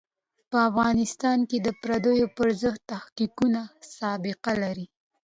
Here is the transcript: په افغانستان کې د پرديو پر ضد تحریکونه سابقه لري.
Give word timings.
په 0.49 0.57
افغانستان 0.69 1.39
کې 1.49 1.57
د 1.65 1.67
پرديو 1.81 2.25
پر 2.37 2.47
ضد 2.61 2.77
تحریکونه 2.91 3.61
سابقه 3.97 4.53
لري. 4.63 4.85